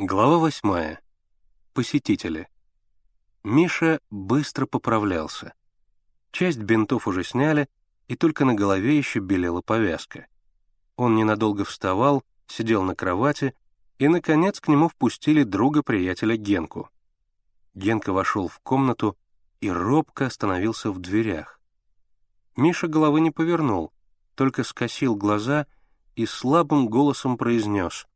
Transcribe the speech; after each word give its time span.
Глава 0.00 0.38
восьмая. 0.38 1.00
Посетители. 1.74 2.48
Миша 3.42 3.98
быстро 4.10 4.64
поправлялся. 4.64 5.54
Часть 6.30 6.60
бинтов 6.60 7.08
уже 7.08 7.24
сняли, 7.24 7.68
и 8.06 8.14
только 8.14 8.44
на 8.44 8.54
голове 8.54 8.96
еще 8.96 9.18
белела 9.18 9.60
повязка. 9.60 10.28
Он 10.94 11.16
ненадолго 11.16 11.64
вставал, 11.64 12.22
сидел 12.46 12.84
на 12.84 12.94
кровати, 12.94 13.56
и, 13.98 14.06
наконец, 14.06 14.60
к 14.60 14.68
нему 14.68 14.88
впустили 14.88 15.42
друга-приятеля 15.42 16.36
Генку. 16.36 16.90
Генка 17.74 18.12
вошел 18.12 18.46
в 18.46 18.60
комнату 18.60 19.18
и 19.60 19.68
робко 19.68 20.26
остановился 20.26 20.92
в 20.92 21.00
дверях. 21.00 21.60
Миша 22.54 22.86
головы 22.86 23.20
не 23.20 23.32
повернул, 23.32 23.92
только 24.36 24.62
скосил 24.62 25.16
глаза 25.16 25.66
и 26.14 26.24
слабым 26.24 26.86
голосом 26.86 27.36
произнес 27.36 28.06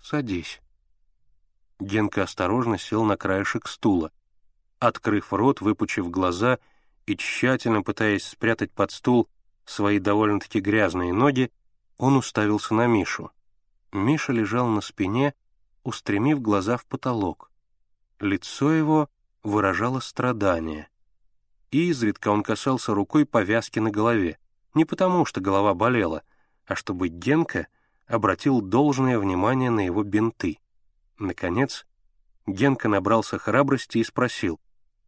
«Садись». 0.00 0.62
Генка 1.84 2.22
осторожно 2.22 2.78
сел 2.78 3.04
на 3.04 3.16
краешек 3.16 3.68
стула. 3.68 4.10
Открыв 4.78 5.32
рот, 5.32 5.60
выпучив 5.60 6.10
глаза 6.10 6.58
и 7.06 7.16
тщательно 7.16 7.82
пытаясь 7.82 8.26
спрятать 8.26 8.72
под 8.72 8.90
стул 8.90 9.28
свои 9.64 9.98
довольно-таки 9.98 10.60
грязные 10.60 11.12
ноги, 11.12 11.52
он 11.96 12.16
уставился 12.16 12.74
на 12.74 12.86
Мишу. 12.86 13.30
Миша 13.92 14.32
лежал 14.32 14.66
на 14.66 14.80
спине, 14.80 15.34
устремив 15.84 16.40
глаза 16.40 16.76
в 16.76 16.86
потолок. 16.86 17.50
Лицо 18.18 18.72
его 18.72 19.08
выражало 19.42 20.00
страдание. 20.00 20.88
И 21.70 21.90
изредка 21.90 22.28
он 22.28 22.42
касался 22.42 22.94
рукой 22.94 23.26
повязки 23.26 23.78
на 23.78 23.90
голове, 23.90 24.38
не 24.74 24.84
потому 24.84 25.26
что 25.26 25.40
голова 25.40 25.74
болела, 25.74 26.22
а 26.66 26.74
чтобы 26.74 27.08
Генка 27.08 27.68
обратил 28.06 28.60
должное 28.60 29.18
внимание 29.18 29.70
на 29.70 29.84
его 29.84 30.02
бинты. 30.02 30.58
Наконец, 31.18 31.86
Генка 32.46 32.88
набрался 32.88 33.38
храбрости 33.38 33.98
и 33.98 34.04
спросил, 34.04 34.60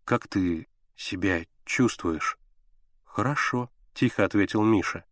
«Как 0.04 0.28
ты 0.28 0.66
себя 0.96 1.44
чувствуешь?» 1.64 2.38
«Хорошо»,— 3.04 3.70
тихо 3.94 4.24
ответил 4.24 4.62
Миша. 4.62 5.04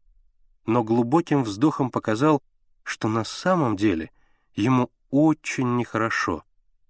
Но 0.66 0.82
глубоким 0.82 1.42
вздохом 1.42 1.90
показал, 1.90 2.42
что 2.82 3.08
на 3.08 3.24
самом 3.24 3.76
деле 3.76 4.10
ему 4.54 4.90
очень 5.10 5.76
нехорошо, 5.76 6.44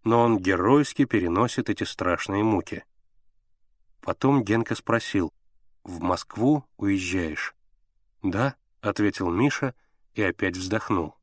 но 0.05 0.20
он 0.20 0.39
геройски 0.39 1.05
переносит 1.05 1.70
эти 1.70 1.84
страшные 1.84 2.44
муки. 2.44 2.84
Потом 4.00 4.44
Генка 4.44 4.74
спросил, 4.74 5.33
«В 5.83 6.00
Москву 6.00 6.64
уезжаешь?» 6.77 7.55
«Да»,— 8.22 8.55
ответил 8.80 9.30
Миша 9.30 9.74
и 10.14 10.22
опять 10.22 10.56
вздохнул. 10.56 11.16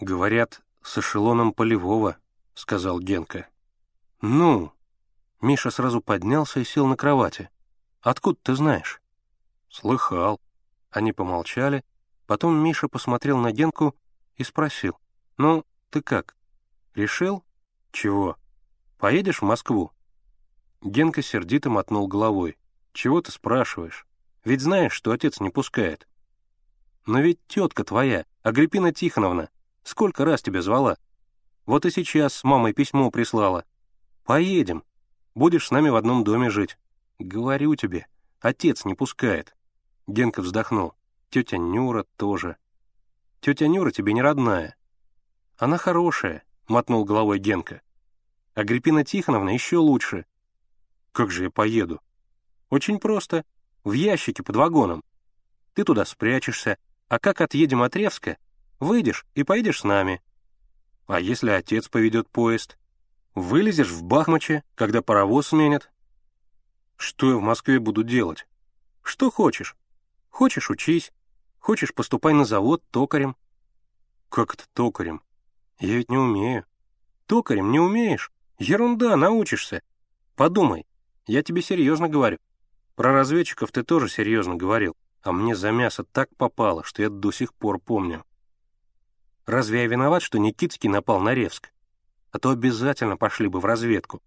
«Говорят, 0.00 0.62
с 0.86 0.98
эшелоном 0.98 1.52
полевого»,— 1.52 2.16
сказал 2.54 3.00
Генка. 3.00 3.48
«Ну?» 4.20 4.72
Миша 5.40 5.70
сразу 5.70 6.00
поднялся 6.00 6.60
и 6.60 6.64
сел 6.64 6.86
на 6.86 6.96
кровати. 6.96 7.50
«Откуда 8.00 8.38
ты 8.42 8.54
знаешь?» 8.54 9.02
«Слыхал». 9.68 10.40
Они 10.90 11.12
помолчали. 11.12 11.84
Потом 12.26 12.56
Миша 12.56 12.88
посмотрел 12.88 13.38
на 13.38 13.52
Генку 13.52 13.94
и 14.36 14.44
спросил. 14.44 14.96
«Ну, 15.36 15.64
ты 15.90 16.00
как? 16.00 16.36
Решил? 16.94 17.44
Чего? 17.90 18.36
Поедешь 18.96 19.42
в 19.42 19.44
Москву?» 19.44 19.90
Генка 20.82 21.20
сердито 21.20 21.68
мотнул 21.68 22.06
головой. 22.06 22.56
«Чего 22.92 23.20
ты 23.20 23.32
спрашиваешь? 23.32 24.06
Ведь 24.44 24.62
знаешь, 24.62 24.92
что 24.92 25.10
отец 25.10 25.40
не 25.40 25.50
пускает». 25.50 26.08
«Но 27.04 27.20
ведь 27.20 27.40
тетка 27.46 27.84
твоя, 27.84 28.24
Агриппина 28.42 28.92
Тихоновна, 28.92 29.50
Сколько 29.86 30.24
раз 30.24 30.42
тебя 30.42 30.62
звала? 30.62 30.98
Вот 31.64 31.86
и 31.86 31.92
сейчас 31.92 32.34
с 32.34 32.42
мамой 32.42 32.72
письмо 32.72 33.08
прислала. 33.12 33.64
Поедем. 34.24 34.82
Будешь 35.36 35.68
с 35.68 35.70
нами 35.70 35.90
в 35.90 35.94
одном 35.94 36.24
доме 36.24 36.50
жить. 36.50 36.76
Говорю 37.20 37.76
тебе, 37.76 38.08
отец 38.40 38.84
не 38.84 38.94
пускает. 38.94 39.56
Генка 40.08 40.42
вздохнул. 40.42 40.94
Тетя 41.30 41.58
Нюра 41.58 42.04
тоже. 42.16 42.56
Тетя 43.40 43.68
Нюра 43.68 43.92
тебе 43.92 44.12
не 44.12 44.22
родная. 44.22 44.74
Она 45.56 45.78
хорошая, 45.78 46.42
мотнул 46.66 47.04
головой 47.04 47.38
Генка. 47.38 47.80
Агриппина 48.54 49.04
Тихоновна 49.04 49.50
еще 49.50 49.76
лучше. 49.76 50.26
Как 51.12 51.30
же 51.30 51.44
я 51.44 51.50
поеду? 51.50 52.00
Очень 52.70 52.98
просто. 52.98 53.44
В 53.84 53.92
ящике 53.92 54.42
под 54.42 54.56
вагоном. 54.56 55.04
Ты 55.74 55.84
туда 55.84 56.04
спрячешься, 56.04 56.76
а 57.06 57.20
как 57.20 57.40
отъедем 57.40 57.82
от 57.82 57.94
Ревска, 57.94 58.36
Выйдешь 58.78 59.26
и 59.34 59.42
поедешь 59.42 59.80
с 59.80 59.84
нами. 59.84 60.22
А 61.06 61.20
если 61.20 61.50
отец 61.50 61.88
поведет 61.88 62.28
поезд? 62.28 62.78
Вылезешь 63.34 63.90
в 63.90 64.02
Бахмаче, 64.02 64.64
когда 64.74 65.02
паровоз 65.02 65.48
сменят? 65.48 65.90
Что 66.96 67.30
я 67.30 67.36
в 67.36 67.42
Москве 67.42 67.78
буду 67.78 68.02
делать? 68.02 68.46
Что 69.02 69.30
хочешь. 69.30 69.76
Хочешь— 70.30 70.70
учись. 70.70 71.12
Хочешь— 71.58 71.94
поступай 71.94 72.34
на 72.34 72.44
завод 72.44 72.82
токарем. 72.90 73.36
Как 74.28 74.54
это 74.54 74.64
токарем? 74.72 75.22
Я 75.78 75.96
ведь 75.96 76.10
не 76.10 76.18
умею. 76.18 76.64
Токарем 77.26 77.70
не 77.70 77.80
умеешь? 77.80 78.32
Ерунда, 78.58 79.16
научишься. 79.16 79.82
Подумай, 80.34 80.86
я 81.26 81.42
тебе 81.42 81.62
серьезно 81.62 82.08
говорю. 82.08 82.38
Про 82.94 83.12
разведчиков 83.12 83.72
ты 83.72 83.82
тоже 83.82 84.08
серьезно 84.08 84.56
говорил, 84.56 84.96
а 85.22 85.32
мне 85.32 85.54
за 85.54 85.70
мясо 85.70 86.04
так 86.04 86.34
попало, 86.36 86.82
что 86.84 87.02
я 87.02 87.10
до 87.10 87.30
сих 87.32 87.52
пор 87.54 87.78
помню. 87.78 88.24
Разве 89.46 89.82
я 89.82 89.86
виноват, 89.86 90.22
что 90.22 90.38
Никитский 90.38 90.88
напал 90.88 91.20
на 91.20 91.32
Ревск? 91.32 91.72
А 92.32 92.38
то 92.40 92.50
обязательно 92.50 93.16
пошли 93.16 93.48
бы 93.48 93.60
в 93.60 93.64
разведку. 93.64 94.20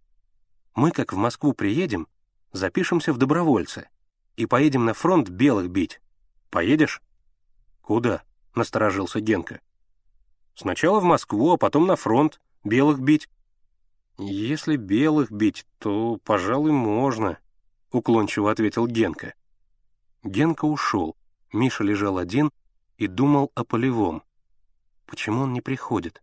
Мы, 0.76 0.92
как 0.92 1.12
в 1.12 1.18
Москву 1.18 1.54
приедем, 1.54 2.08
запишемся 2.54 3.12
в 3.12 3.18
добровольцы 3.18 3.90
и 4.38 4.46
поедем 4.46 4.86
на 4.86 4.94
фронт 4.94 5.30
белых 5.30 5.70
бить. 5.70 6.00
Поедешь? 6.50 7.02
Куда? 7.82 8.24
Насторожился 8.56 9.20
Генка. 9.20 9.60
Сначала 10.56 11.02
в 11.02 11.04
Москву, 11.04 11.52
а 11.52 11.58
потом 11.58 11.86
на 11.86 11.98
фронт, 11.98 12.40
белых 12.64 13.00
бить. 13.00 13.30
Если 14.18 14.78
белых 14.78 15.32
бить, 15.32 15.66
то, 15.80 16.18
пожалуй, 16.24 16.72
можно, 16.72 17.38
уклончиво 17.92 18.52
ответил 18.52 18.88
Генка. 18.88 19.34
Генка 20.24 20.66
ушел. 20.66 21.16
Миша 21.52 21.84
лежал 21.84 22.18
один 22.18 22.52
и 22.98 23.08
думал 23.08 23.52
о 23.56 23.64
полевом. 23.66 24.24
Почему 25.10 25.42
он 25.42 25.54
не 25.54 25.62
приходит? 25.62 26.22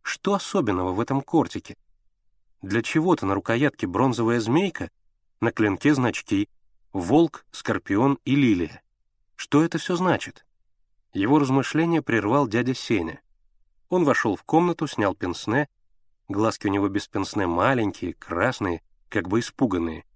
Что 0.00 0.32
особенного 0.32 0.92
в 0.92 1.00
этом 1.00 1.20
кортике? 1.20 1.76
Для 2.62 2.80
чего-то 2.80 3.26
на 3.26 3.34
рукоятке 3.34 3.86
бронзовая 3.86 4.40
змейка, 4.40 4.90
на 5.40 5.52
клинке 5.52 5.94
значки 5.94 6.48
«Волк», 6.94 7.44
«Скорпион» 7.50 8.18
и 8.24 8.34
«Лилия». 8.34 8.82
Что 9.36 9.62
это 9.62 9.76
все 9.76 9.96
значит? 9.96 10.46
Его 11.12 11.38
размышления 11.38 12.00
прервал 12.00 12.48
дядя 12.48 12.74
Сеня. 12.74 13.20
Он 13.90 14.04
вошел 14.04 14.34
в 14.34 14.44
комнату, 14.44 14.86
снял 14.86 15.14
пенсне, 15.14 15.68
глазки 16.26 16.68
у 16.68 16.70
него 16.70 16.88
без 16.88 17.08
пенсне 17.08 17.46
маленькие, 17.46 18.14
красные, 18.14 18.80
как 19.10 19.28
бы 19.28 19.40
испуганные. 19.40 20.06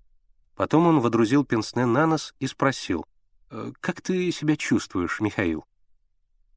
Потом 0.56 0.86
он 0.86 1.00
водрузил 1.00 1.44
пенсне 1.44 1.84
на 1.84 2.06
нос 2.06 2.34
и 2.38 2.46
спросил, 2.46 3.04
«Э, 3.50 3.72
«Как 3.80 4.00
ты 4.00 4.32
себя 4.32 4.56
чувствуешь, 4.56 5.20
Михаил?» 5.20 5.66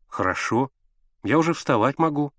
«Хорошо», 0.08 0.72
я 1.24 1.38
уже 1.38 1.54
вставать 1.54 2.00
могу». 2.00 2.34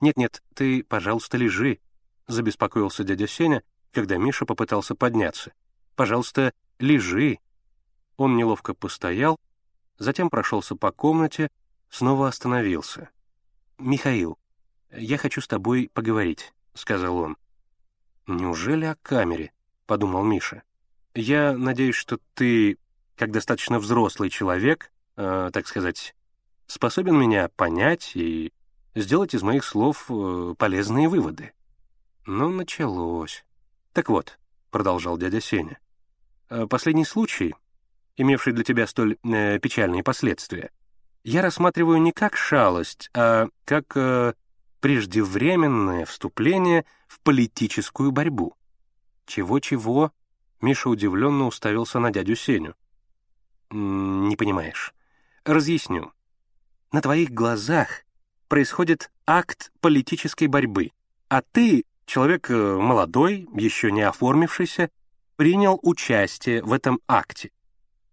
«Нет-нет, 0.00 0.42
ты, 0.54 0.84
пожалуйста, 0.84 1.36
лежи»,— 1.36 1.80
забеспокоился 2.28 3.04
дядя 3.04 3.26
Сеня, 3.26 3.62
когда 3.92 4.16
Миша 4.16 4.46
попытался 4.46 4.94
подняться. 4.94 5.52
«Пожалуйста, 5.96 6.52
лежи». 6.78 7.38
Он 8.16 8.36
неловко 8.36 8.74
постоял, 8.74 9.38
затем 9.98 10.30
прошелся 10.30 10.76
по 10.76 10.92
комнате, 10.92 11.50
снова 11.90 12.28
остановился. 12.28 13.10
«Михаил, 13.78 14.38
я 14.90 15.18
хочу 15.18 15.40
с 15.40 15.48
тобой 15.48 15.90
поговорить»,— 15.92 16.52
сказал 16.74 17.18
он. 17.18 17.36
«Неужели 18.26 18.84
о 18.84 18.96
камере?»— 18.96 19.52
подумал 19.86 20.22
Миша. 20.22 20.62
«Я 21.14 21.56
надеюсь, 21.56 21.94
что 21.94 22.18
ты, 22.34 22.78
как 23.16 23.30
достаточно 23.32 23.78
взрослый 23.78 24.30
человек, 24.30 24.92
э, 25.16 25.50
так 25.52 25.66
сказать, 25.66 26.14
способен 26.68 27.18
меня 27.18 27.48
понять 27.56 28.12
и 28.14 28.52
сделать 28.94 29.34
из 29.34 29.42
моих 29.42 29.64
слов 29.64 30.06
э, 30.08 30.54
полезные 30.56 31.08
выводы. 31.08 31.52
Ну, 32.26 32.50
началось. 32.50 33.44
Так 33.92 34.08
вот,— 34.08 34.38
продолжал 34.70 35.18
дядя 35.18 35.40
Сеня, 35.40 35.80
э,— 36.50 36.66
последний 36.70 37.04
случай, 37.04 37.54
имевший 38.16 38.52
для 38.52 38.64
тебя 38.64 38.86
столь 38.86 39.16
э, 39.24 39.58
печальные 39.58 40.04
последствия, 40.04 40.70
я 41.24 41.42
рассматриваю 41.42 42.00
не 42.00 42.12
как 42.12 42.36
шалость, 42.36 43.10
а 43.14 43.48
как 43.64 43.96
э, 43.96 44.34
преждевременное 44.80 46.04
вступление 46.04 46.84
в 47.08 47.20
политическую 47.20 48.12
борьбу. 48.12 48.54
Чего-чего? 49.26 50.12
Миша 50.60 50.88
удивленно 50.88 51.46
уставился 51.46 51.98
на 51.98 52.10
дядю 52.10 52.36
Сеню. 52.36 52.74
«Не 53.70 54.36
понимаешь. 54.36 54.94
Разъясню 55.44 56.12
на 56.92 57.02
твоих 57.02 57.30
глазах 57.30 58.04
происходит 58.48 59.10
акт 59.26 59.70
политической 59.80 60.46
борьбы. 60.46 60.90
А 61.28 61.42
ты, 61.42 61.84
человек 62.06 62.50
э, 62.50 62.54
молодой, 62.54 63.48
еще 63.54 63.92
не 63.92 64.02
оформившийся, 64.02 64.90
принял 65.36 65.78
участие 65.82 66.62
в 66.62 66.72
этом 66.72 67.00
акте. 67.06 67.50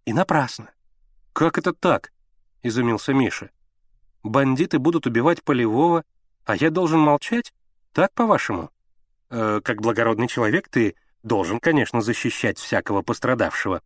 И 0.04 0.12
напрасно. 0.12 0.70
«Как 1.32 1.58
это 1.58 1.72
так?»— 1.72 2.12
изумился 2.62 3.12
Миша. 3.12 3.50
«Бандиты 4.22 4.78
будут 4.78 5.06
убивать 5.06 5.42
Полевого, 5.42 6.04
а 6.44 6.56
я 6.56 6.70
должен 6.70 7.00
молчать? 7.00 7.52
Так, 7.92 8.12
по-вашему?» 8.12 8.70
э, 9.30 9.60
«Как 9.64 9.80
благородный 9.80 10.28
человек 10.28 10.68
ты 10.68 10.94
должен, 11.22 11.58
конечно, 11.58 12.00
защищать 12.00 12.58
всякого 12.58 13.02
пострадавшего. 13.02 13.82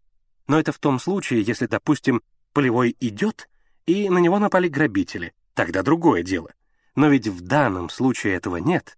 Но 0.46 0.58
это 0.58 0.72
в 0.72 0.78
том 0.78 1.00
случае, 1.00 1.42
если, 1.42 1.66
допустим, 1.66 2.22
Полевой 2.52 2.96
идет, 3.00 3.48
и 3.86 4.08
на 4.08 4.18
него 4.18 4.38
напали 4.38 4.68
грабители. 4.68 5.32
Тогда 5.54 5.82
другое 5.82 6.22
дело. 6.22 6.52
Но 6.94 7.08
ведь 7.08 7.28
в 7.28 7.40
данном 7.40 7.88
случае 7.90 8.34
этого 8.34 8.56
нет. 8.56 8.96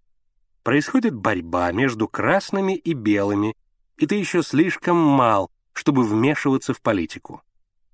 Происходит 0.62 1.14
борьба 1.14 1.73
между 1.73 2.08
красными 2.08 2.75
и 2.75 2.93
белыми, 2.93 3.55
и 3.96 4.06
ты 4.06 4.14
еще 4.14 4.43
слишком 4.43 4.96
мал, 4.96 5.50
чтобы 5.73 6.05
вмешиваться 6.05 6.75
в 6.75 6.81
политику. 6.81 7.43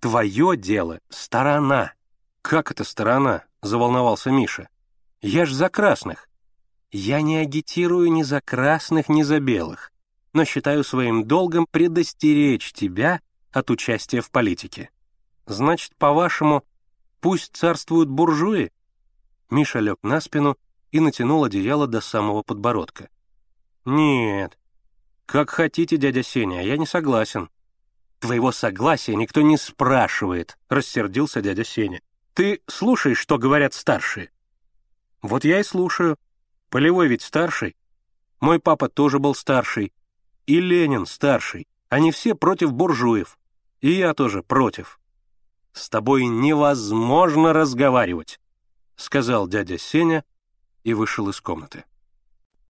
Твое 0.00 0.56
дело— 0.56 1.00
сторона. 1.08 1.92
«Как 2.42 2.70
это 2.70 2.84
сторона?»— 2.84 3.44
заволновался 3.62 4.30
Миша. 4.30 4.68
«Я 5.20 5.44
ж 5.44 5.52
за 5.52 5.68
красных». 5.68 6.28
«Я 6.90 7.20
не 7.20 7.36
агитирую 7.36 8.10
ни 8.10 8.22
за 8.22 8.40
красных, 8.40 9.10
ни 9.10 9.22
за 9.22 9.40
белых, 9.40 9.92
но 10.32 10.46
считаю 10.46 10.84
своим 10.84 11.24
долгом 11.24 11.66
предостеречь 11.70 12.72
тебя 12.72 13.20
от 13.52 13.70
участия 13.70 14.22
в 14.22 14.30
политике. 14.30 14.88
Значит, 15.44 15.94
по-вашему, 15.96 16.64
пусть 17.20 17.56
царствуют 17.56 18.08
буржуи?» 18.08 18.70
Миша 19.50 19.80
лег 19.80 19.98
на 20.02 20.20
спину 20.20 20.56
и 20.90 21.00
натянул 21.00 21.44
одеяло 21.44 21.86
до 21.86 22.00
самого 22.00 22.42
подбородка. 22.42 23.08
«Нет. 23.84 24.58
Как 25.26 25.50
хотите, 25.50 25.96
дядя 25.96 26.22
Сеня, 26.22 26.62
я 26.62 26.76
не 26.76 26.86
согласен». 26.86 27.50
«Твоего 28.18 28.50
согласия 28.50 29.14
никто 29.14 29.42
не 29.42 29.56
спрашивает»,— 29.56 30.58
рассердился 30.68 31.40
дядя 31.40 31.64
Сеня. 31.64 32.00
«Ты 32.34 32.60
слушаешь, 32.66 33.18
что 33.18 33.38
говорят 33.38 33.74
старшие?» 33.74 34.30
«Вот 35.22 35.44
я 35.44 35.60
и 35.60 35.62
слушаю. 35.62 36.16
Полевой 36.68 37.08
ведь 37.08 37.22
старший. 37.22 37.76
Мой 38.40 38.58
папа 38.58 38.88
тоже 38.88 39.18
был 39.18 39.34
старший. 39.34 39.92
И 40.46 40.60
Ленин 40.60 41.06
старший. 41.06 41.66
Они 41.88 42.12
все 42.12 42.34
против 42.34 42.72
буржуев. 42.72 43.38
И 43.80 43.92
я 43.92 44.14
тоже 44.14 44.42
против. 44.42 45.00
С 45.78 45.88
тобой 45.88 46.26
невозможно 46.26 47.52
разговаривать»,— 47.52 48.40
сказал 48.96 49.46
дядя 49.46 49.78
Сеня 49.78 50.24
и 50.82 50.92
вышел 50.92 51.28
из 51.28 51.40
комнаты. 51.40 51.84